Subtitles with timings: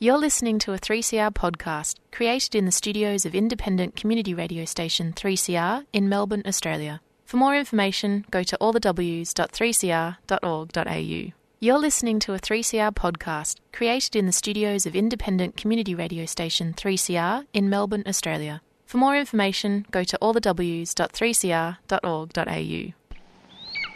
[0.00, 5.12] You're listening to a 3CR podcast created in the studios of independent community radio station
[5.12, 7.00] 3CR in Melbourne, Australia.
[7.24, 11.32] For more information, go to allthews.3cr.org.au.
[11.58, 16.74] You're listening to a 3CR podcast created in the studios of independent community radio station
[16.74, 18.62] 3CR in Melbourne, Australia.
[18.86, 22.92] For more information, go to allthews.3cr.org.au.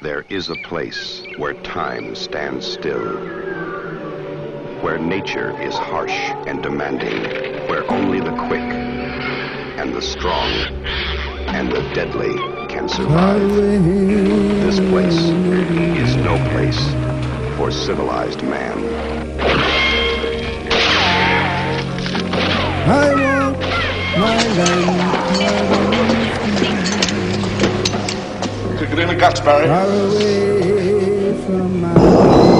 [0.02, 3.20] There is a place where time stands still,
[4.82, 6.10] where nature is harsh
[6.48, 7.22] and demanding,
[7.68, 8.60] where only the quick
[9.78, 10.50] and the strong
[11.54, 12.34] and the deadly
[12.66, 13.48] can survive.
[13.48, 16.80] This place is no place
[17.56, 18.76] for civilized man.
[22.88, 23.60] I want
[24.18, 25.12] my land
[28.80, 29.68] Kick it in the guts, Barry.
[29.68, 32.51] far away from my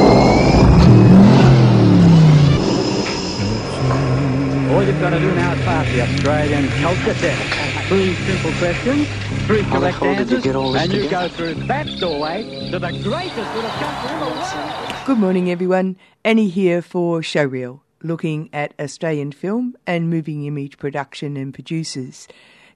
[4.72, 7.88] All you've got to do now is pass the Australian culture test.
[7.88, 9.06] Three simple questions,
[9.47, 11.28] three correct hell did you answers, get all this and you together?
[11.28, 15.05] go through that doorway to the greatest little country in the world.
[15.05, 15.98] Good morning, everyone.
[16.24, 22.27] Annie here for Showreel, looking at Australian film and moving image production and producers.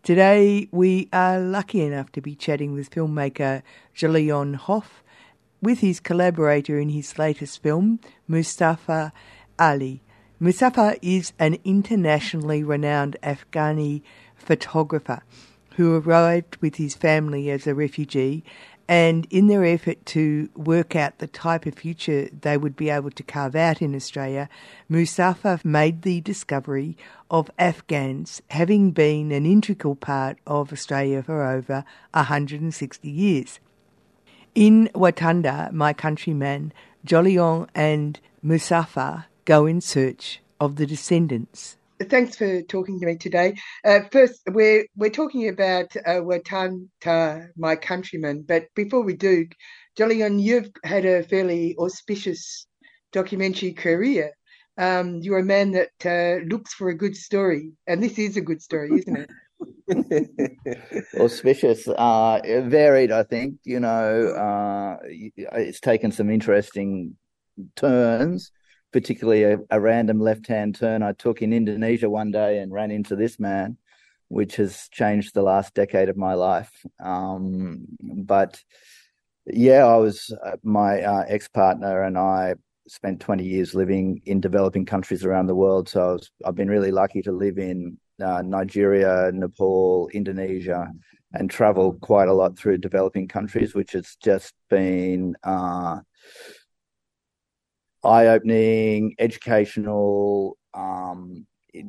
[0.02, 3.62] Today, we are lucky enough to be chatting with filmmaker
[3.94, 5.02] Jolyon Hoff
[5.62, 9.12] with his collaborator in his latest film, Muzafar
[9.58, 10.02] Ali.
[10.38, 14.02] Muzafar is an internationally renowned Afghani
[14.34, 15.22] photographer
[15.76, 18.44] who arrived with his family as a refugee
[18.86, 23.10] and in their effort to work out the type of future they would be able
[23.12, 24.50] to carve out in Australia,
[24.90, 26.98] Muzafar made the discovery
[27.30, 33.58] of Afghans having been an integral part of Australia for over 160 years.
[34.54, 36.74] In Watandar, my countryman,
[37.06, 41.78] Jolyon and Muzafar go in search of the descendants.
[42.02, 43.56] Thanks for talking to me today.
[43.82, 48.44] Uh, first, we're we're talking about uh, Watandar, my countrymen.
[48.46, 49.46] But before we do,
[49.98, 52.66] Jolyon, you've had a fairly auspicious
[53.12, 54.32] documentary career.
[54.76, 58.42] Um, you're a man that uh, looks for a good story, and this is a
[58.42, 59.30] good story, isn't it?
[61.18, 63.10] auspicious, uh, varied.
[63.10, 67.16] I think you know uh, it's taken some interesting
[67.74, 68.52] turns,
[68.96, 73.14] particularly a, a random left-hand turn I took in Indonesia one day and ran into
[73.14, 73.76] this man,
[74.28, 76.72] which has changed the last decade of my life.
[76.98, 78.58] Um, but
[79.44, 82.54] yeah, I was uh, my uh, ex-partner and I
[82.88, 85.90] spent 20 years living in developing countries around the world.
[85.90, 90.90] So I was, I've been really lucky to live in uh, Nigeria, Nepal, Indonesia,
[91.34, 95.98] and travel quite a lot through developing countries, which has just been uh,
[98.06, 101.46] eye-opening, educational, um,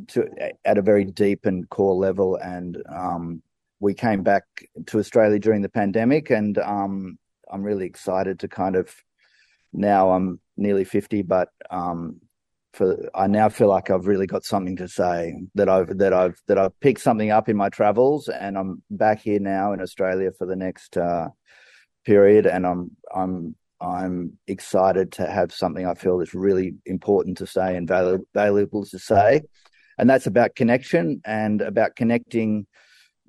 [0.08, 0.28] to,
[0.66, 2.36] at a very deep and core level.
[2.36, 3.42] And um,
[3.80, 4.44] we came back
[4.88, 7.18] to Australia during the pandemic, and um,
[7.52, 8.94] I'm really excited to kind of
[9.74, 12.20] now I'm nearly 50, but um,
[12.74, 16.40] for I now feel like I've really got something to say that I've that I've
[16.48, 20.32] that I've picked something up in my travels, and I'm back here now in Australia
[20.38, 21.30] for the next uh,
[22.06, 27.48] period, and I'm I'm I'm excited to have something I feel is really important to
[27.48, 29.44] say and valu- valuable to say,
[29.98, 32.68] and that's about connection and about connecting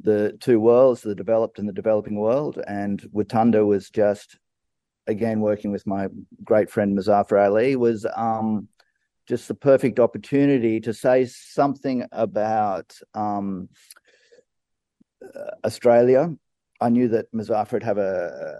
[0.01, 2.59] the two worlds, the developed and the developing world.
[2.67, 4.39] And Watandar was just
[5.07, 6.09] again working with my
[6.45, 8.69] great friend Muzafar Ali was um,
[9.27, 13.69] just the perfect opportunity to say something about um,
[15.65, 16.35] Australia.
[16.81, 18.57] I knew that Muzafar would have a,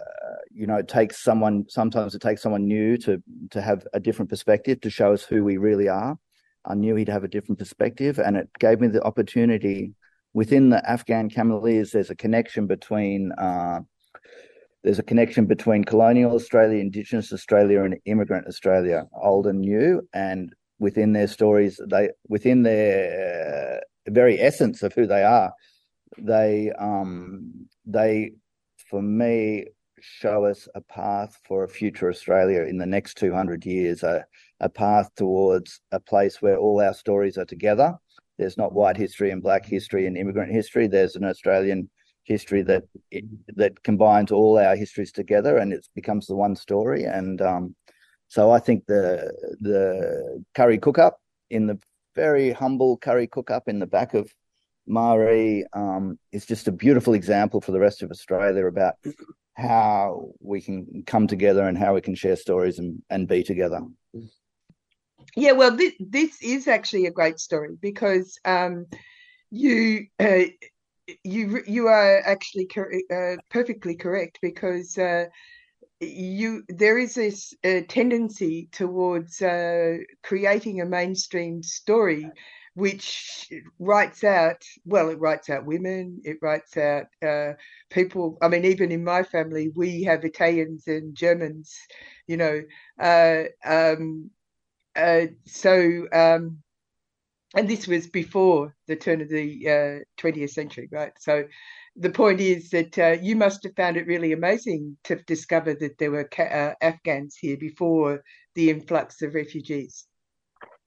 [0.51, 3.21] you know, it takes someone, sometimes it takes someone new to,
[3.51, 6.17] to have a different perspective to show us who we really are.
[6.65, 9.93] I knew he'd have a different perspective and it gave me the opportunity
[10.33, 13.81] within the Afghan Cameleers, there's a connection between, uh,
[14.83, 20.07] there's a connection between colonial Australia, Indigenous Australia, and immigrant Australia, old and new.
[20.13, 25.51] And within their stories, they within their uh, very essence of who they are,
[26.17, 28.31] they um, they
[28.89, 29.65] for me
[30.01, 34.25] show us a path for a future Australia in the next 200 years, a,
[34.59, 37.97] a path towards a place where all our stories are together.
[38.37, 40.87] There's not white history and black history and immigrant history.
[40.87, 41.89] There's an Australian
[42.23, 42.83] history that
[43.55, 47.03] that combines all our histories together and it becomes the one story.
[47.03, 47.75] And um,
[48.27, 51.19] so I think the the curry cook up
[51.49, 51.79] in the
[52.15, 54.33] very humble curry cook up in the back of
[54.89, 58.95] Marree um, is just a beautiful example for the rest of Australia about
[59.53, 63.81] how we can come together and how we can share stories and, and be together.
[65.35, 68.87] Yeah, well, this, this is actually a great story because um,
[69.51, 70.45] you uh,
[71.23, 75.25] you you are actually cor- uh, perfectly correct because uh,
[75.99, 82.29] you there is this uh, tendency towards uh, creating a mainstream story
[82.75, 87.53] which writes out well it writes out women it writes out uh,
[87.89, 91.77] people i mean even in my family we have italians and germans
[92.27, 92.61] you know
[92.99, 94.29] uh, um,
[94.95, 96.57] uh, so um,
[97.55, 101.43] and this was before the turn of the 20th uh, century right so
[101.95, 105.97] the point is that uh, you must have found it really amazing to discover that
[105.97, 108.23] there were uh, Afghans here before
[108.55, 110.05] the influx of refugees.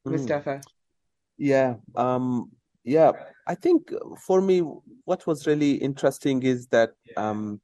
[0.06, 0.81] Mm.
[1.38, 2.50] Yeah, um,
[2.84, 3.12] yeah.
[3.46, 3.90] I think
[4.26, 4.62] for me,
[5.04, 7.60] what was really interesting is that um,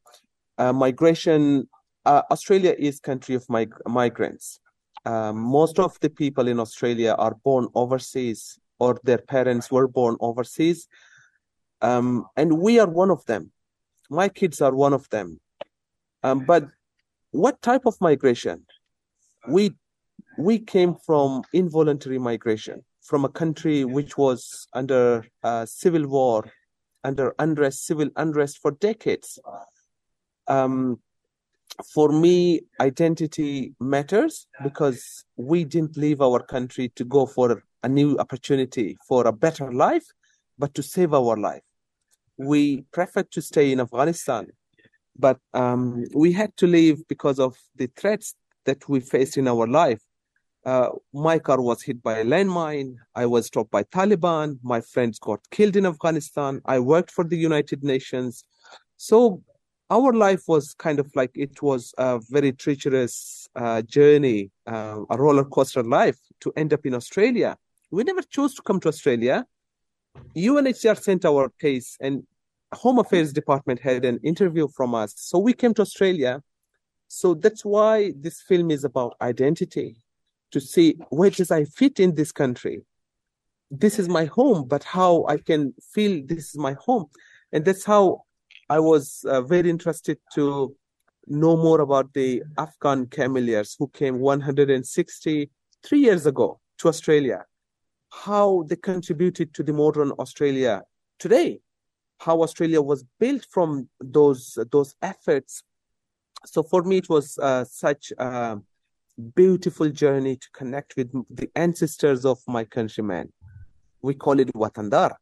[0.58, 1.68] uh, migration.
[2.04, 4.60] Uh, Australia is country of mig- migrants.
[5.04, 10.16] Um, most of the people in Australia are born overseas, or their parents were born
[10.20, 10.88] overseas
[11.80, 13.52] um, and we are one of them.
[14.10, 15.40] My kids are one of them.
[16.22, 16.64] Um, but
[17.30, 18.64] what type of migration?
[19.48, 19.74] We
[20.36, 26.44] we came from involuntary migration from a country which was under uh, civil war,
[27.04, 29.38] under unrest, civil unrest for decades.
[30.46, 31.00] Um,
[31.94, 38.18] for me, identity matters because we didn't leave our country to go for a new
[38.18, 40.06] opportunity, for a better life,
[40.58, 41.62] but to save our life
[42.38, 44.46] we preferred to stay in Afghanistan,
[45.18, 48.34] but um, we had to leave because of the threats
[48.64, 50.00] that we faced in our life.
[50.64, 52.96] Uh, my car was hit by a landmine.
[53.14, 54.58] I was stopped by Taliban.
[54.62, 56.60] My friends got killed in Afghanistan.
[56.64, 58.44] I worked for the United Nations.
[58.96, 59.42] So
[59.90, 65.16] our life was kind of like it was a very treacherous uh, journey, uh, a
[65.16, 67.56] roller coaster life to end up in Australia.
[67.90, 69.46] We never chose to come to Australia.
[70.36, 72.24] UNHCR sent our case and
[72.74, 75.14] Home Affairs Department had an interview from us.
[75.16, 76.42] So we came to Australia.
[77.06, 79.96] So that's why this film is about identity
[80.52, 82.82] to see where does I fit in this country.
[83.70, 87.06] This is my home, but how I can feel this is my home.
[87.52, 88.22] And that's how
[88.70, 90.74] I was uh, very interested to
[91.26, 97.44] know more about the Afghan Cameleers who came 163 years ago to Australia
[98.10, 100.82] how they contributed to the modern Australia
[101.18, 101.60] today,
[102.18, 105.62] how Australia was built from those those efforts.
[106.46, 108.58] So for me, it was uh, such a
[109.34, 113.32] beautiful journey to connect with the ancestors of my countrymen.
[114.02, 115.14] We call it Watandar.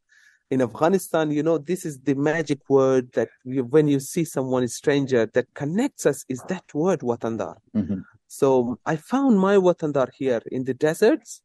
[0.50, 4.62] In Afghanistan, you know, this is the magic word that you, when you see someone
[4.62, 7.56] a stranger that connects us is that word Watandar.
[7.74, 8.00] Mm-hmm.
[8.28, 11.42] So I found my Watandar here in the deserts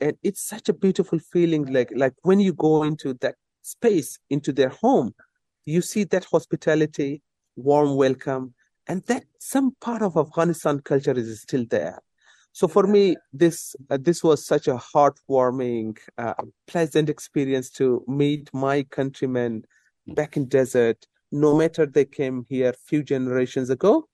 [0.00, 4.52] and it's such a beautiful feeling like like when you go into that space into
[4.52, 5.14] their home
[5.64, 7.22] you see that hospitality
[7.56, 8.54] warm welcome
[8.86, 12.00] and that some part of afghanistan culture is still there.
[12.52, 16.34] So for me this uh, this was such a heartwarming uh,
[16.66, 19.64] pleasant experience to meet my countrymen
[20.06, 21.06] back in desert.
[21.32, 24.08] No matter they came here few generations ago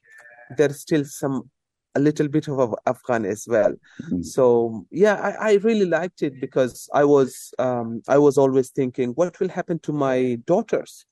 [0.57, 1.51] there's still some
[1.97, 3.73] a little bit of Afghan as well.
[4.03, 4.23] Mm-hmm.
[4.23, 9.11] So yeah, I, I, really liked it because I was um, I was always thinking,
[9.11, 11.05] what will happen to my daughters,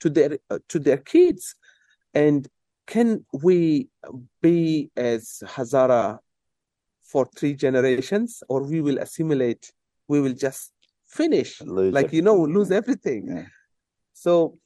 [0.00, 1.54] to their uh, to their kids,
[2.14, 2.48] and
[2.88, 3.88] can we
[4.40, 6.18] be as Hazara
[7.02, 9.70] for three generations, or we will assimilate,
[10.08, 10.72] we will just
[11.06, 13.28] finish, lose like you know, lose everything.
[13.28, 13.46] Yeah.
[14.14, 14.58] So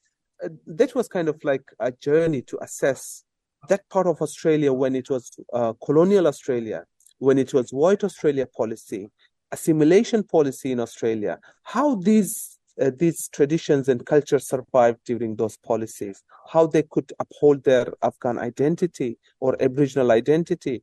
[0.43, 3.25] uh, that was kind of like a journey to assess
[3.69, 6.85] that part of Australia when it was uh, colonial Australia,
[7.19, 9.11] when it was white Australia policy,
[9.53, 16.23] assimilation policy in Australia, how these uh, these traditions and cultures survived during those policies,
[16.51, 20.83] how they could uphold their Afghan identity or Aboriginal identity.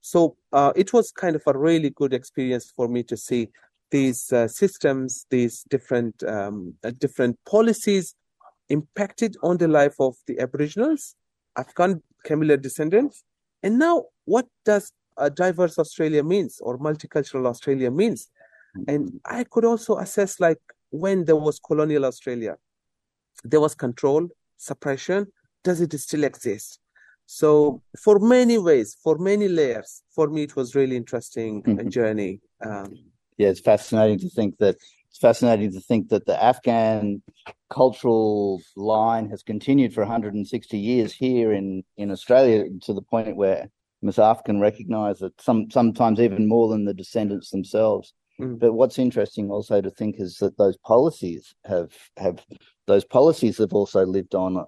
[0.00, 3.48] So uh, it was kind of a really good experience for me to see
[3.90, 8.14] these uh, systems, these different um, uh, different policies
[8.68, 11.14] impacted on the life of the Aboriginals
[11.56, 13.24] Afghan Cameleer descendants.
[13.62, 18.30] And now, what does a diverse Australia means or multicultural Australia means?
[18.88, 22.56] And I could also assess like when there was colonial Australia,
[23.44, 25.26] there was control, suppression.
[25.62, 26.78] Does it still exist?
[27.26, 31.88] So, for many ways, for many layers, for me, it was really interesting mm-hmm.
[31.88, 32.40] journey.
[32.64, 32.94] Um,
[33.36, 34.76] yeah, it's fascinating to think that
[35.08, 37.22] it's fascinating to think that the Afghan
[37.68, 43.68] cultural line has continued for 160 years here in, in Australia to the point where
[44.04, 45.32] Mazaf Afghan recognize it.
[45.40, 48.14] Some sometimes even more than the descendants themselves.
[48.40, 48.58] Mm.
[48.58, 52.44] But what's interesting also to think is that those policies have have
[52.86, 54.66] those policies have also lived on a,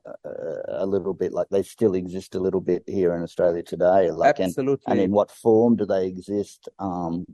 [0.68, 4.10] a little bit, like they still exist a little bit here in Australia today.
[4.10, 4.90] Like, and, Absolutely.
[4.90, 6.68] and in what form do they exist?
[6.78, 7.26] Um,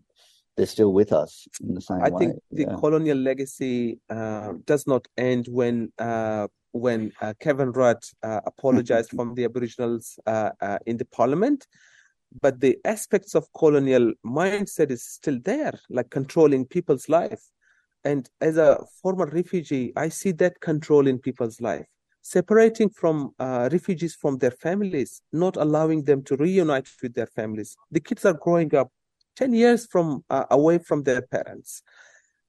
[0.56, 2.14] they're still with us in the same I way.
[2.14, 2.76] I think the yeah.
[2.78, 9.34] colonial legacy uh, does not end when uh, when uh, Kevin Rudd uh, apologized from
[9.34, 11.66] the Aboriginals uh, uh, in the Parliament,
[12.40, 17.42] but the aspects of colonial mindset is still there, like controlling people's life.
[18.04, 21.86] And as a former refugee, I see that control in people's life,
[22.22, 27.76] separating from uh, refugees from their families, not allowing them to reunite with their families.
[27.90, 28.90] The kids are growing up
[29.36, 31.82] 10 years from uh, away from their parents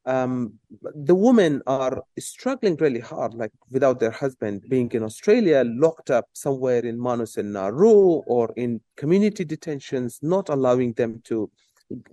[0.07, 0.53] um,
[0.93, 6.25] the women are struggling really hard like without their husband being in australia locked up
[6.33, 11.49] somewhere in manus and nauru or in community detentions not allowing them to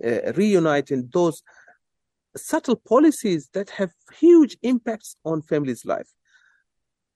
[0.03, 1.41] uh, reunite in those
[2.35, 6.09] subtle policies that have huge impacts on families life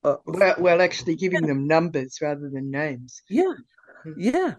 [0.03, 3.21] uh, Well, well, actually giving them numbers rather than names.
[3.29, 3.55] yeah
[4.05, 4.13] Mm.
[4.17, 4.53] yeah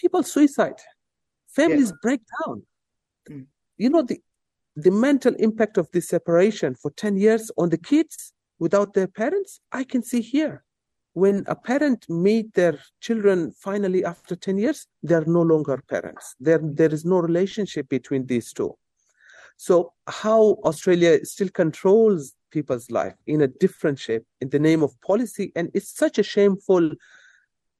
[0.00, 0.80] people suicide
[1.58, 2.62] families break down
[3.28, 3.46] Mm.
[3.76, 4.20] you know the
[4.76, 9.60] the mental impact of this separation for 10 years on the kids without their parents
[9.72, 10.62] i can see here.
[11.14, 16.34] When a parent meet their children finally after 10 years they're no longer parents.
[16.38, 18.76] There there is no relationship between these two.
[19.56, 25.00] So how australia still controls people's life in a different shape in the name of
[25.00, 26.92] policy and it's such a shameful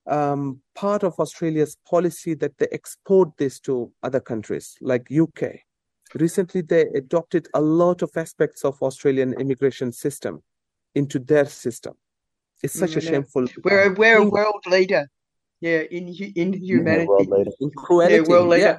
[0.06, 5.42] um, part of australia's policy that they export this to other countries like uk
[6.20, 10.42] recently they adopted a lot of aspects of australian immigration system
[10.94, 11.94] into their system
[12.62, 13.10] it's such Mm, a know.
[13.10, 15.04] shameful We're a, we're a world leader.
[15.60, 16.08] Yeah, in
[16.42, 17.08] in humanity.
[17.08, 17.50] world leader.
[17.60, 18.20] in cruelty.
[18.30, 18.62] world leader.
[18.62, 18.78] yeah.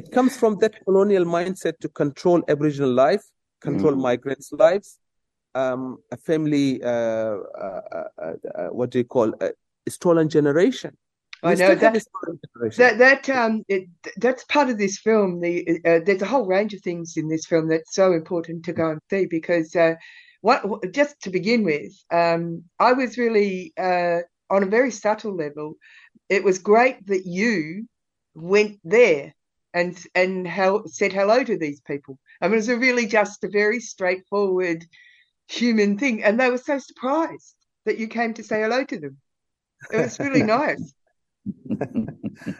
[0.00, 3.24] It comes from that colonial mindset to control Aboriginal life,
[3.60, 4.02] control Mm.
[4.08, 4.98] migrants' lives,
[5.54, 5.82] um,
[6.12, 6.88] a family, uh,
[7.66, 7.80] uh,
[8.24, 9.50] uh, uh, what do you call, a
[9.90, 10.96] stolen generation.
[11.42, 12.84] I know have that a stolen generation.
[12.84, 15.40] that that um it, that's part of this film.
[15.40, 18.72] The uh, there's a whole range of things in this film that's so important to
[18.72, 19.94] go and see because uh,
[20.40, 25.74] what just to begin with, um, I was really uh, on a very subtle level.
[26.28, 27.86] It was great that you
[28.34, 29.34] went there
[29.74, 32.18] and and hel- said hello to these people.
[32.40, 34.84] I mean, it was a really just a very straightforward
[35.48, 37.54] human thing, and they were so surprised
[37.84, 39.18] that you came to say hello to them.
[39.92, 40.94] It was really nice.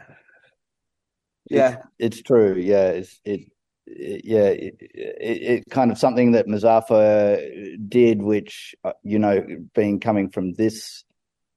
[1.51, 2.55] yeah, it's true.
[2.55, 3.41] Yeah, it's it.
[3.87, 9.45] it yeah, it, it, it kind of something that Muzafar did, which uh, you know,
[9.75, 11.05] being coming from this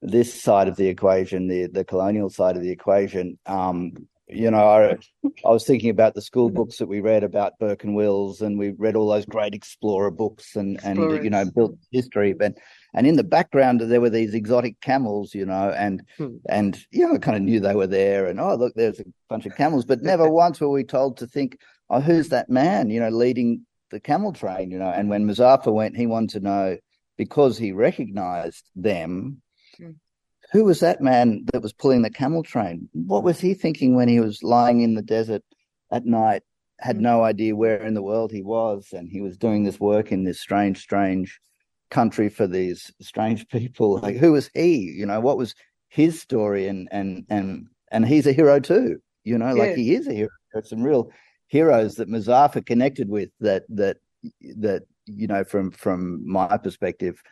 [0.00, 3.38] this side of the equation, the the colonial side of the equation.
[3.46, 3.92] Um,
[4.32, 4.96] you know, I
[5.44, 8.58] I was thinking about the school books that we read about Burke and Wills, and
[8.58, 12.54] we read all those great explorer books, and and you know, built history, but.
[12.94, 16.36] And in the background, there were these exotic camels, you know, and Hmm.
[16.50, 19.04] and you know, I kind of knew they were there, and oh, look, there's a
[19.30, 21.56] bunch of camels, but never once were we told to think,
[21.88, 24.90] oh, who's that man, you know, leading the camel train, you know.
[24.90, 26.76] And when Muzafar went, he wanted to know
[27.16, 29.40] because he recognized them,
[29.78, 29.92] Hmm.
[30.52, 32.88] Who was that man that was pulling the camel train?
[32.92, 35.42] What was he thinking when he was lying in the desert
[35.90, 36.42] at night,
[36.80, 37.02] had Hmm.
[37.02, 40.24] no idea where in the world he was, and he was doing this work in
[40.24, 41.40] this strange, strange
[41.90, 43.98] country for these strange people.
[44.02, 44.76] Like, who was he?
[44.76, 45.54] You know, what was
[45.88, 46.66] his story?
[46.66, 49.00] And and and and he's a hero too.
[49.24, 49.76] You know, like Yeah.
[49.76, 50.30] he is a hero.
[50.52, 51.10] There's some real
[51.46, 53.30] heroes that Muzafar connected with.
[53.40, 53.98] That that
[54.58, 57.22] that you know, from from my perspective,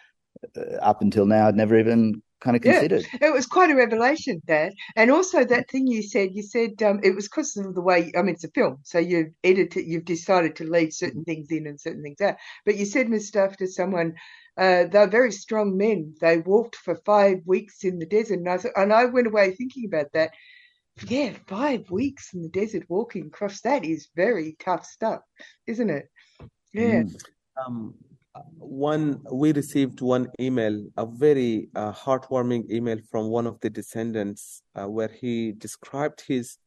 [0.56, 2.82] uh, up until now, I'd never even kind of Yeah.
[3.20, 4.72] It was quite a revelation, Dad.
[4.96, 8.12] And also that thing you said, you said um, it was because of the way,
[8.16, 11.66] I mean, it's a film, so you've edited, you've decided to leave certain things in
[11.66, 12.36] and certain things out.
[12.64, 14.14] But you said, Miss Stuff, to someone,
[14.56, 16.14] uh, they're very strong men.
[16.20, 18.38] They walked for five weeks in the desert.
[18.40, 20.32] And I, th- and I went away thinking about that.
[21.06, 25.20] Yeah, five weeks in the desert walking across that is very tough stuff,
[25.66, 26.10] isn't it?
[26.72, 27.02] Yeah.
[27.02, 27.24] Mm.
[27.66, 27.94] um,
[28.58, 34.62] one we received one email, a very uh, heartwarming email from one of the descendants,
[34.74, 36.58] uh, where he described his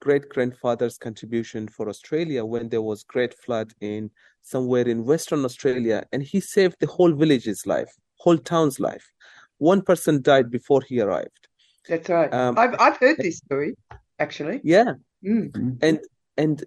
[0.00, 4.10] great grandfather's contribution for Australia when there was great flood in
[4.42, 9.10] somewhere in Western Australia, and he saved the whole village's life, whole town's life.
[9.58, 11.48] One person died before he arrived.
[11.88, 12.32] That's right.
[12.32, 13.74] Um, I've I've heard this story,
[14.18, 14.60] actually.
[14.62, 14.94] Yeah,
[15.24, 15.78] Mm.
[15.80, 16.00] and
[16.36, 16.64] and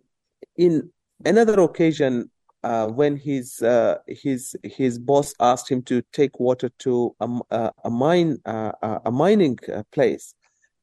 [0.57, 0.91] in
[1.23, 2.31] another occasion
[2.63, 7.71] uh, when his uh, his his boss asked him to take water to a, uh,
[7.83, 9.57] a mine uh, uh, a mining
[9.91, 10.33] place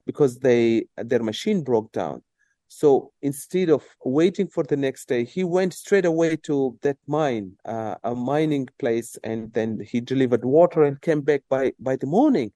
[0.06, 2.22] because they their machine broke down.
[2.68, 7.52] So instead of waiting for the next day, he went straight away to that mine,
[7.64, 12.06] uh, a mining place, and then he delivered water and came back by by the
[12.06, 12.52] morning.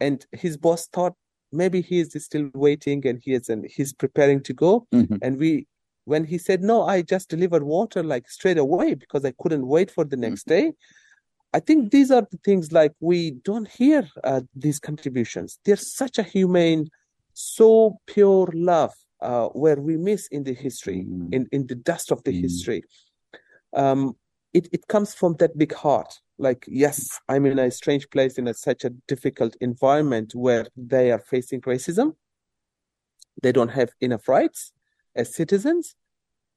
[0.00, 1.14] And his boss thought
[1.52, 4.86] maybe he is still waiting and he is and he's preparing to go.
[4.92, 5.18] Mhm.
[5.22, 5.66] And we,
[6.04, 9.90] when he said no, I just delivered water like straight away because I couldn't wait
[9.90, 10.72] for the next day.
[11.52, 15.58] I think these are the things like we don't hear uh, these contributions.
[15.64, 16.90] They're such a humane,
[17.32, 21.32] so pure love uh, where we miss in the history, Mm.
[21.32, 22.40] in, in the dust of the Mm.
[22.42, 22.84] history.
[23.72, 24.16] Um,
[24.52, 26.20] it, it comes from that big heart.
[26.38, 31.12] Like, yes, I'm in a strange place in a, such a difficult environment where they
[31.12, 32.16] are facing racism.
[33.42, 34.72] They don't have enough rights
[35.16, 35.94] as citizens,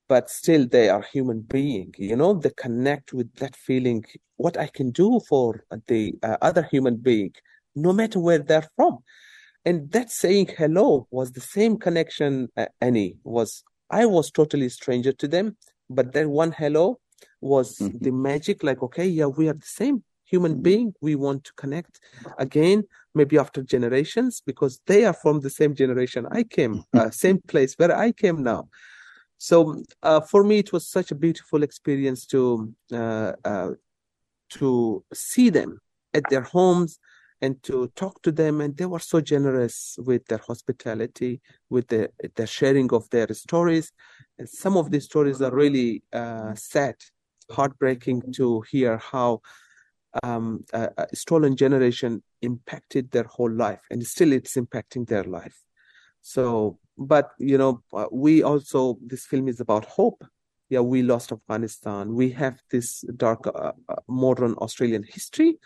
[0.07, 1.93] but still they are human being.
[1.97, 4.05] You know, they connect with that feeling,
[4.37, 7.33] what I can do for the uh, other human being,
[7.75, 8.99] no matter where they're from.
[9.65, 15.13] And that saying hello was the same connection, uh, Annie, was I was totally stranger
[15.13, 15.57] to them,
[15.89, 16.99] but that one hello
[17.41, 17.99] was Mhm.
[18.01, 20.63] the magic, like, okay, yeah, we are the same human Mhm.
[20.63, 20.93] being.
[21.01, 21.99] We want to connect
[22.37, 22.83] again,
[23.17, 27.73] maybe after generations, because they are from the same generation I came, uh, same place
[27.77, 28.69] where I came now.
[29.37, 33.71] So uh, for me, it was such a beautiful experience to uh, uh,
[34.57, 35.79] to see them
[36.13, 36.99] at their homes
[37.41, 42.09] and to talk to them, and they were so generous with their hospitality, with the
[42.35, 43.91] the sharing of their stories.
[44.39, 46.95] And some of these stories are really uh, sad,
[47.51, 49.41] heartbreaking to hear how
[50.23, 55.63] um, a stolen generation impacted their whole life, and still it's impacting their life.
[56.21, 60.23] So, but you know, uh, we also this film is about hope.
[60.69, 62.13] Yeah, we lost Afghanistan.
[62.13, 65.59] We have this dark, uh, uh, modern Australian history,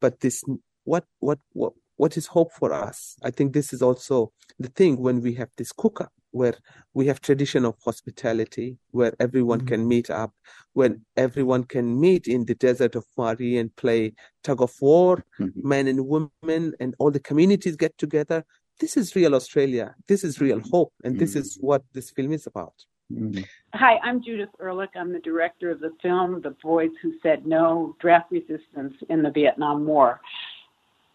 [0.00, 0.44] but this
[0.84, 3.16] what what what what is hope for us?
[3.22, 6.54] I think this is also the thing when we have this cooker where
[6.94, 9.68] we have tradition of hospitality, where everyone Mhm.
[9.68, 10.32] can meet up,
[10.72, 14.12] when everyone can meet in the desert of Marree and play
[14.42, 15.52] tug of war, Mhm.
[15.72, 18.44] men and women, and all the communities get together.
[18.80, 19.94] This is real Australia.
[20.08, 22.74] This is real hope, and this is what this film is about.
[23.12, 23.44] Mm.
[23.74, 24.90] Hi, I'm Judith Ehrlich.
[24.96, 29.30] I'm the director of the film The Boys Who Said No Draft Resistance in the
[29.30, 30.20] Vietnam War.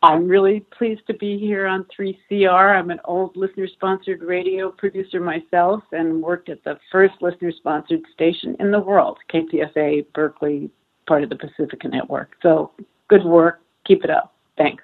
[0.02, 2.80] I'm really pleased to be here on 3CR.
[2.80, 8.04] I'm an old listener sponsored radio producer myself and worked at the first listener sponsored
[8.14, 10.70] station in the world, KPFA Berkeley,
[11.06, 12.38] part of the Pacifica Network.
[12.42, 12.72] So
[13.10, 13.62] good work.
[13.86, 14.36] Keep it up.
[14.58, 14.84] Thanks.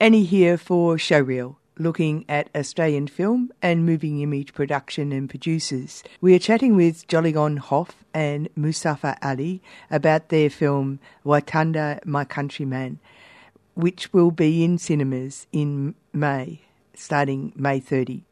[0.00, 6.02] Annie here for Showreel, looking at Australian film and moving image production and producers.
[6.22, 12.98] We are chatting with Jolyon Hoff and Muzafar Ali about their film Watandar, My Countryman,
[13.74, 16.60] which will be in cinemas in May,
[16.94, 18.24] starting May 30.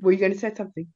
[0.00, 0.86] Were you going to say something?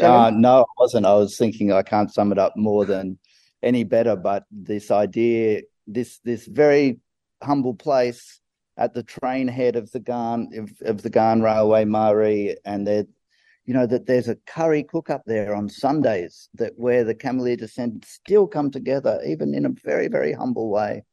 [0.00, 1.06] Uh, no, I wasn't.
[1.06, 3.18] I was thinking I can't sum it up more than
[3.62, 4.16] any better.
[4.16, 7.00] But this idea, this this very
[7.42, 8.40] humble place
[8.76, 13.04] at the train head of the Ghan of, of the Ghan Railway, Marree, and there,
[13.66, 17.58] you know that there's a curry cook up there on Sundays that where the Cameleer
[17.58, 21.04] descendants still come together, even in a very very humble way.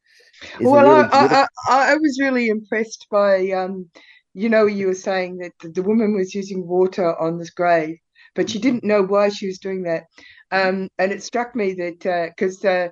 [0.62, 3.89] Well, really I, I, I, I was really impressed by, um,
[4.34, 7.97] you know, you were saying that the, the woman was using water on this grave,
[8.36, 10.04] but she didn't know why she was doing that.
[10.52, 12.89] Um, and it struck me that because uh,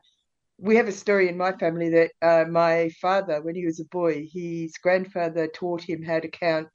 [0.59, 3.85] we have a story in my family that uh, my father, when he was a
[3.85, 6.69] boy, his grandfather taught him how to count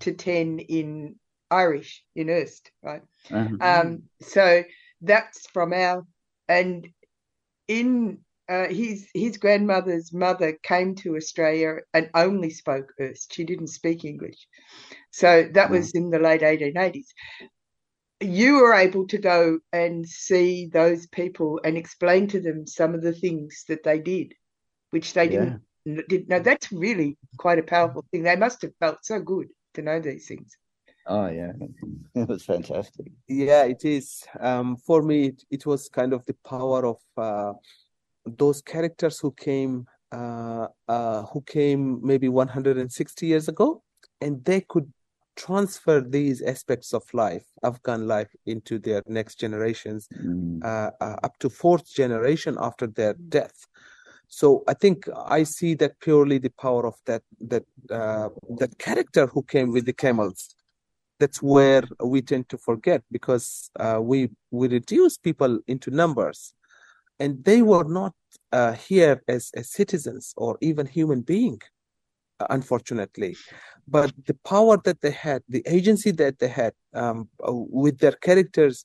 [0.00, 1.16] to 10 in
[1.50, 3.02] Irish, in Erse, right?
[3.30, 3.56] Uh-huh.
[3.60, 4.62] Um, so
[5.02, 6.04] that's from our
[6.48, 6.88] and
[7.68, 13.26] in uh, his his grandmother's mother came to Australia and only spoke Erse.
[13.30, 14.46] She didn't speak English.
[15.10, 17.06] So that was in the late 1880s.
[18.20, 23.02] You were able to go and see those people and explain to them some of
[23.02, 24.34] the things that they did,
[24.90, 26.40] which they didn't didn't know.
[26.40, 28.22] That's really quite a powerful thing.
[28.22, 30.56] They must have felt so good to know these things.
[31.06, 31.52] Oh yeah,
[32.14, 33.12] it was fantastic.
[33.28, 34.24] Yeah, it is.
[34.40, 37.52] Um, for me, it, it was kind of the power of uh,
[38.26, 43.82] those characters who came, uh, uh, who came maybe 160 years ago,
[44.20, 44.92] and they could
[45.36, 50.62] transfer these aspects of life, Afghan life, into their next generations, Mm.
[50.64, 53.66] uh, uh, up to fourth generation after their death.
[54.28, 59.26] So I think I see that purely the power of that that uh, that character
[59.26, 60.54] who came with the camels
[61.20, 66.54] that's where we tend to forget because uh, we we reduce people into numbers
[67.18, 68.14] and they were not
[68.52, 71.60] uh, here as as citizens or even human being
[72.50, 73.36] unfortunately.
[73.86, 78.12] But the power that they had, the agency that they had um, uh, with their
[78.12, 78.84] characters,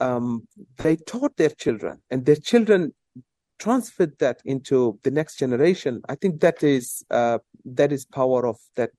[0.00, 0.46] um,
[0.78, 2.92] they taught their children, and their children
[3.58, 6.02] transferred that into the next generation.
[6.08, 8.90] I think that is uh, that is power of that.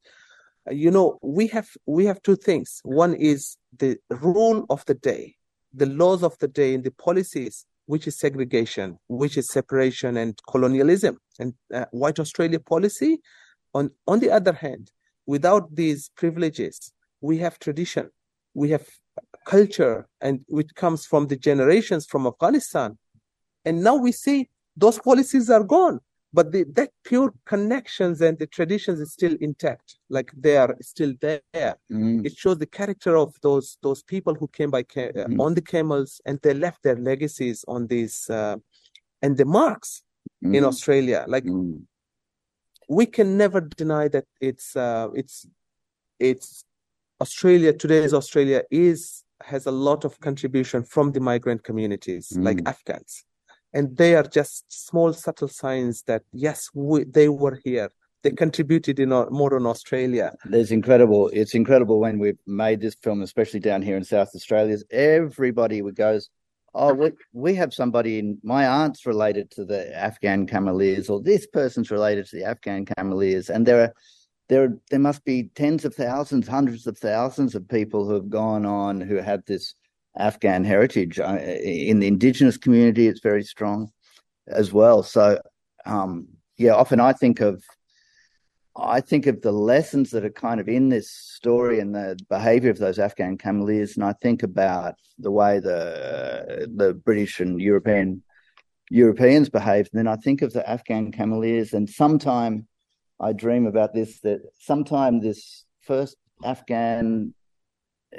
[0.72, 2.80] You know, we have we have two things.
[2.84, 5.36] One is the rule of the day,
[5.74, 10.40] the laws of the day, and the policies which is segregation, which is separation and
[10.50, 13.20] colonialism and uh, white Australia policy.
[13.74, 14.92] On, on the other hand,
[15.26, 18.10] without these privileges, we have tradition,
[18.54, 18.88] we have
[19.46, 22.98] culture, and which comes from the generations from Afghanistan.
[23.66, 26.00] And now we see those policies are gone
[26.36, 31.14] but the, that pure connections and the traditions is still intact like they are still
[31.22, 32.26] there Mm.
[32.28, 35.40] it shows the character of those those people who came by ca- uh, Mm.
[35.46, 38.56] on the camels and they left their legacies on these uh,
[39.22, 40.04] and the marks
[40.42, 40.68] in Mm.
[40.72, 41.82] australia like Mm.
[42.98, 45.36] we can never deny that it's uh, it's
[46.30, 46.48] it's
[47.22, 52.68] australia today's australia is has a lot of contribution from the migrant communities like Mm.
[52.74, 53.14] afghans
[53.74, 57.90] and they are just small subtle signs that yes we, they were here
[58.24, 61.30] they contributed in our modern australia There's incredible.
[61.34, 64.78] It's incredible when we've made this film, especially down here in South Australia.
[64.92, 66.30] Everybody would goes,
[66.74, 71.46] "Oh, we, we have somebody in my aunt's related to the Afghan Cameleers, or this
[71.48, 73.94] person's related to the Afghan Cameleers," and there are
[74.50, 78.66] there there must be tens of thousands, hundreds of thousands of people who have gone
[78.66, 79.76] on who have this
[80.18, 81.20] Afghan heritage.
[81.20, 83.92] In the Indigenous community, it's very strong
[84.48, 85.04] as well.
[85.04, 85.42] So,
[85.86, 87.64] um, yeah, often I think of
[88.76, 92.72] I think of the lessons that are kind of in this story and the behaviour
[92.72, 98.24] of those Afghan cameleers, and I think about the way the the British and European
[98.90, 99.90] Europeans behaved.
[99.94, 102.68] And then I think of the Afghan cameleers, and sometime
[103.20, 107.34] I dream about this that sometime this first Afghan,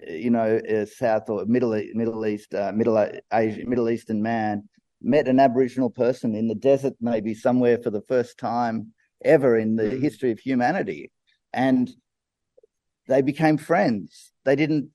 [0.09, 2.99] you know, a South or Middle Middle East, uh, Middle
[3.33, 4.69] Asia, Middle Eastern man
[5.03, 8.93] met an Aboriginal person in the desert, maybe somewhere for the first time
[9.25, 10.01] ever in the mm.
[10.01, 11.11] history of humanity,
[11.53, 11.91] and
[13.09, 14.33] they became friends.
[14.45, 14.91] They didn't.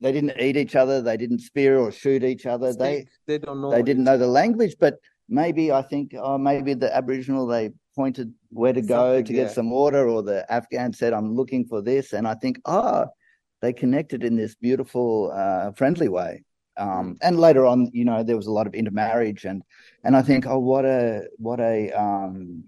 [0.00, 1.00] They didn't eat each other.
[1.00, 2.74] They didn't spear or shoot each other.
[2.74, 4.98] They they don't know they didn't know the language, but
[5.28, 9.46] maybe I think, oh, maybe the Aboriginal they pointed where to go Something, to get
[9.48, 9.52] yeah.
[9.52, 13.06] some water, or the Afghan said, "I'm looking for this," and I think, oh,
[13.64, 16.44] they connected in this beautiful, uh, friendly way.
[16.76, 19.62] Um, and later on, you know, there was a lot of intermarriage, and
[20.02, 22.64] and I think, oh, what a what a um,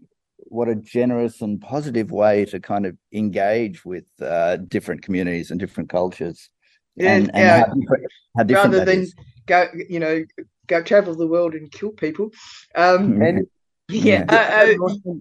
[0.49, 5.59] what a generous and positive way to kind of engage with uh, different communities and
[5.59, 6.49] different cultures.
[6.95, 7.59] Yeah, and, and yeah.
[7.59, 8.07] how different,
[8.37, 9.15] how different rather that than is.
[9.47, 10.25] go, you know,
[10.69, 12.31] go travel the world and kill people.
[12.75, 13.47] Um, and
[13.89, 14.25] yeah.
[14.25, 15.15] the uh, uh,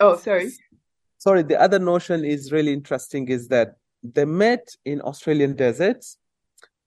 [0.00, 0.50] oh, sorry.
[1.18, 3.76] sorry the other notion is really interesting is that
[4.12, 6.18] they met in australian deserts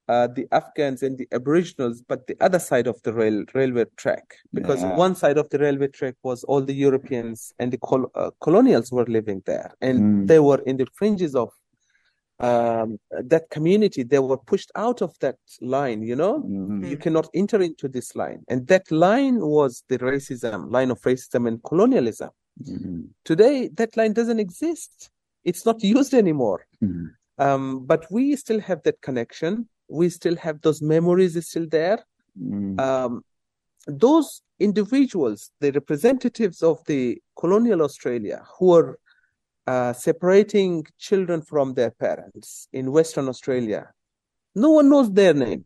[0.10, 4.36] uh, the afghans and the aboriginals but the other side of the rail railway track
[4.54, 4.96] because Yeah.
[4.96, 8.92] one side of the railway track was all the europeans and the col- uh, colonials
[8.92, 10.28] were living there and Mm.
[10.28, 11.50] they were in the fringes of
[12.40, 13.00] um,
[13.34, 16.88] that community they were pushed out of that line you know Mhm.
[16.92, 21.48] you cannot enter into this line and that line was the racism line of racism
[21.48, 22.30] and colonialism
[22.62, 23.10] Mhm.
[23.26, 25.10] today that line doesn't exist
[25.50, 27.06] it's not used anymore Mhm.
[27.46, 29.54] um, but we still have that connection
[30.00, 32.00] we still have those memories is still there
[32.40, 32.80] Mm.
[32.88, 33.14] um,
[34.06, 34.30] those
[34.68, 37.02] individuals the representatives of the
[37.42, 38.90] colonial australia who are
[39.74, 40.72] uh, separating
[41.08, 42.48] children from their parents
[42.80, 43.82] in western australia
[44.66, 45.62] no one knows their name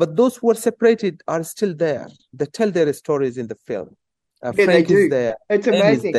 [0.00, 2.06] but those who are separated are still there
[2.38, 3.88] they tell their stories in the film
[4.46, 4.98] uh, Yeah, they do.
[5.04, 6.16] is there It's amazing.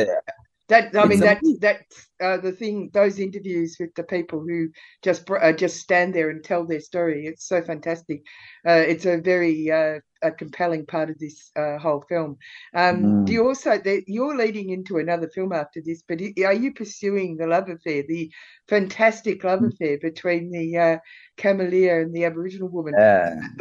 [0.70, 1.58] That I mean, that's amazing.
[1.60, 2.90] that's uh, the thing.
[2.94, 4.68] Those interviews with the people who
[5.02, 7.26] just uh, just stand there and tell their story.
[7.26, 8.22] It's so fantastic.
[8.64, 12.38] Uh, it's a very uh, a compelling part of this uh, whole film.
[12.74, 13.26] Um, Mm.
[13.26, 16.04] Do you also that you're leading into another film after this?
[16.06, 18.30] But are you pursuing the love affair, the
[18.68, 20.98] fantastic love affair between the uh,
[21.36, 22.94] Cameleer and the Aboriginal woman?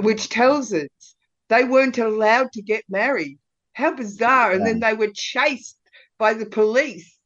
[0.01, 1.15] Which tells us
[1.47, 3.39] they weren't allowed to get married.
[3.73, 4.51] How bizarre!
[4.51, 5.78] And then they were chased
[6.19, 7.17] by the police.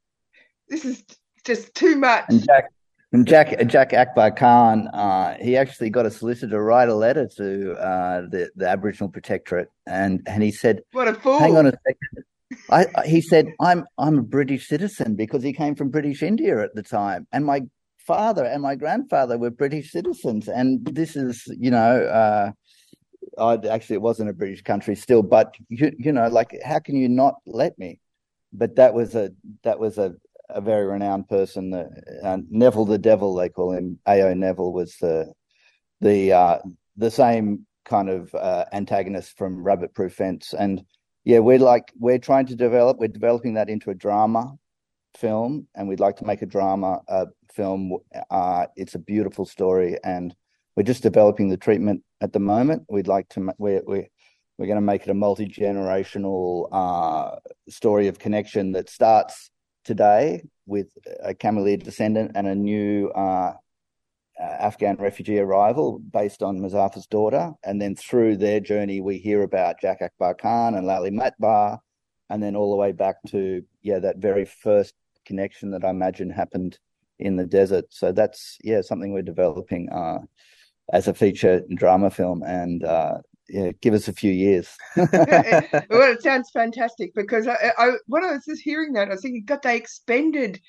[0.70, 1.04] This is
[1.46, 2.26] just too much.
[2.30, 2.66] And Jack
[3.12, 7.28] and Jack Jack Akbar Khan, uh, he actually got a solicitor to write a letter
[7.38, 11.40] to uh, the the Aboriginal Protectorate, and and he said, What a fool!
[11.40, 12.26] "Hang on a second.
[12.70, 16.64] I, I he said I'm I'm a British citizen because he came from British India
[16.64, 17.62] at the time, and my
[18.00, 22.52] father and my grandfather were British citizens, and this is you know." Uh,
[23.36, 26.96] I actually it wasn't a British country still, but you you know like how can
[26.96, 28.00] you not let me?
[28.54, 29.32] But that was a
[29.64, 30.16] that was a
[30.50, 31.74] a very renowned person.
[31.74, 34.00] Uh, Neville the Devil, they call him.
[34.08, 34.34] A.O.
[34.34, 35.34] Neville was the
[36.02, 36.60] the uh,
[36.98, 40.84] the same kind of uh, antagonist from Rabbit Proof Fence, and
[41.24, 42.98] yeah, we're like we're trying to develop.
[43.00, 44.56] We're developing that into a drama
[45.18, 47.98] film, and we'd like to make a drama uh, film.
[48.30, 50.36] Uh, it's a beautiful story, and
[50.76, 52.84] we're just developing the treatment at the moment.
[52.90, 54.08] We'd like to we're we're,
[54.58, 57.38] we're going to make it a multi generational uh,
[57.70, 59.50] story of connection that starts
[59.84, 60.88] today with
[61.24, 63.54] a Cameleer descendant and a new uh,
[64.40, 67.52] uh, Afghan refugee arrival based on Muzafar's daughter.
[67.64, 71.80] And then through their journey, we hear about Jack Akbar Khan and Lali Matbar,
[72.30, 74.94] and then all the way back to, yeah, that very first
[75.26, 76.80] connection that I imagine happened
[77.20, 77.86] in the desert.
[77.90, 80.20] So that's, yeah, something we're developing uh,
[80.92, 82.44] as a feature drama film.
[82.44, 84.70] And uh, yeah, give us a few years.
[84.96, 89.22] well, it sounds fantastic because I, I, when I was just hearing that, I was
[89.22, 90.60] thinking, God, they expended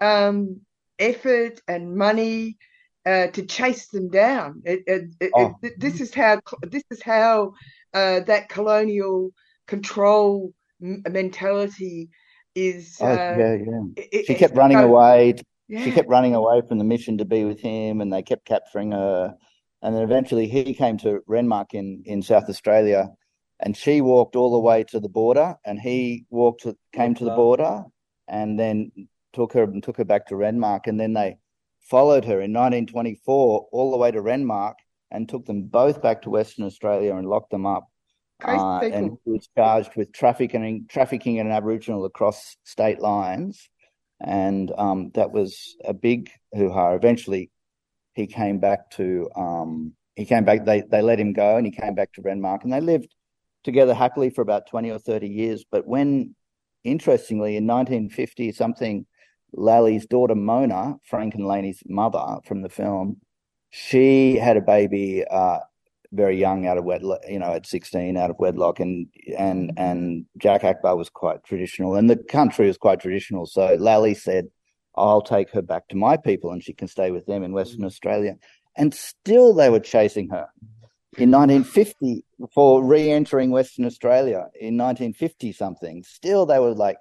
[0.00, 0.60] um,
[0.98, 2.58] effort and money
[3.06, 4.62] uh, to chase them down.
[4.64, 5.54] It, it, oh.
[5.62, 7.52] it, this is how this is how
[7.94, 9.30] uh, that colonial
[9.66, 12.10] control mentality
[12.54, 12.98] is.
[13.00, 14.22] Oh, uh, yeah, yeah.
[14.26, 15.34] she kept running away.
[15.68, 15.84] Yeah.
[15.84, 18.92] She kept running away from the mission to be with him, and they kept capturing
[18.92, 19.34] her.
[19.82, 23.08] And then eventually, he came to Renmark in in South Australia,
[23.60, 27.24] and she walked all the way to the border, and he walked to, came to
[27.24, 27.84] the border,
[28.26, 28.90] and then
[29.32, 31.38] took her and took her back to Renmark, and then they
[31.80, 34.74] followed her in 1924 all the way to Renmark
[35.10, 37.88] and took them both back to Western Australia and locked them up.
[38.44, 43.68] Uh, and he was charged with trafficking, trafficking an Aboriginal across state lines,
[44.20, 46.92] and um, that was a big hoo-ha.
[46.92, 47.50] Eventually,
[48.18, 50.64] he came back to um, he came back.
[50.64, 53.14] They they let him go, and he came back to Renmark, and they lived
[53.62, 55.64] together happily for about twenty or thirty years.
[55.70, 56.34] But when,
[56.82, 59.06] interestingly, in 1950 something,
[59.52, 63.20] Lally's daughter Mona, Frank and Laney's mother from the film,
[63.70, 65.60] she had a baby uh,
[66.10, 69.06] very young out of wedlock, you know, at 16 out of wedlock, and
[69.38, 73.46] and and Jack Akbar was quite traditional, and the country was quite traditional.
[73.46, 74.48] So Lally said,
[74.98, 77.84] "I'll take her back to my people, and she can stay with them in Western
[77.84, 78.36] Australia."
[78.76, 80.48] And still, they were chasing her
[81.16, 86.04] in 1950 for re-entering Western Australia in 1950 something.
[86.04, 86.98] Still, they were like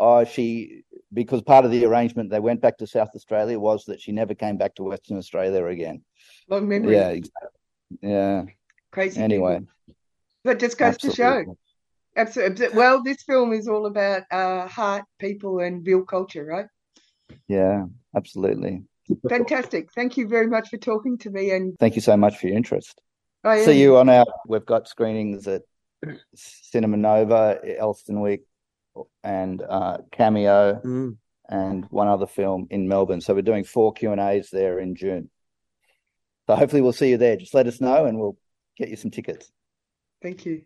[0.00, 0.82] oh, she
[1.12, 4.34] because part of the arrangement they went back to South Australia was that she never
[4.34, 6.02] came back to Western Australia again.
[6.48, 6.94] Long memory.
[6.94, 7.48] Yeah, exactly.
[8.02, 8.44] Yeah.
[8.90, 9.20] Crazy.
[9.20, 9.96] Anyway, people.
[10.42, 11.16] but just goes absolutely.
[11.16, 11.58] to show.
[12.16, 12.68] Absolutely.
[12.70, 16.66] Well, this film is all about uh, heart, people, and real culture, right?
[17.48, 18.84] Yeah, absolutely.
[19.28, 19.92] Fantastic.
[19.92, 21.50] Thank you very much for talking to me.
[21.50, 23.00] And thank you so much for your interest.
[23.64, 24.26] See you on our.
[24.46, 25.62] We've got screenings at
[26.34, 28.42] Cinema Nova, Elsternwick,
[29.24, 31.16] and uh, Cameo mm.
[31.48, 33.20] and one other film in Melbourne.
[33.20, 35.30] So we're doing four Q and A's there in June.
[36.46, 37.36] So hopefully we'll see you there.
[37.36, 38.36] Just let us know and we'll
[38.76, 39.50] get you some tickets.
[40.22, 40.62] Thank you.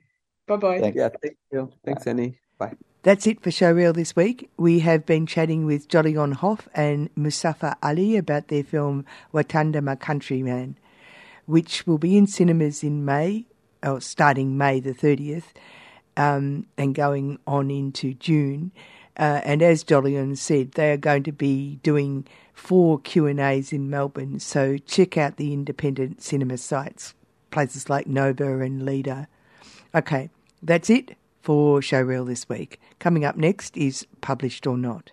[0.46, 0.92] Bye bye.
[0.94, 1.70] Yeah, thank you.
[1.85, 2.38] Thanks, Annie.
[2.59, 2.74] Bye.
[3.05, 4.49] That's it for Showreel this week.
[4.57, 9.95] We have been chatting with Jolyon Hoff and Muzafar Ali about their film Watandar My
[9.95, 10.79] Countryman,
[11.45, 13.45] which will be in cinemas in May,
[13.83, 15.53] or starting May the 30th,
[16.17, 18.73] um, and going on into June.
[19.19, 23.71] Uh, and as Jolyon said, they are going to be doing four Q and A's
[23.71, 24.40] in Melbourne.
[24.40, 27.12] So check out the independent cinema sites,
[27.51, 29.29] places like Nova and Leader.
[29.95, 30.31] Okay,
[30.62, 32.80] that's it for Showreel this week.
[32.98, 35.12] Coming up next is Published or Not.